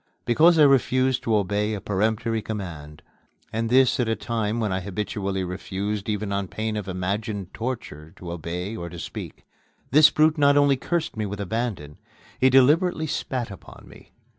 [0.25, 3.03] Because I refused to obey a peremptory command,
[3.53, 8.11] and this at a time when I habitually refused even on pain of imagined torture
[8.15, 9.45] to obey or to speak,
[9.91, 11.99] this brute not only cursed me with abandon,
[12.39, 14.11] he deliberately spat upon me.